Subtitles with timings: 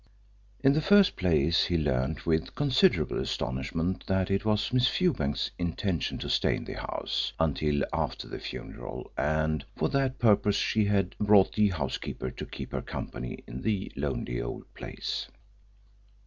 [0.61, 6.17] In the first place, he learnt with considerable astonishment that it was Miss Fewbanks's intention
[6.17, 11.15] to stay at the house until after the funeral, and for that purpose she had
[11.19, 15.27] brought the housekeeper to keep her company in the lonely old place.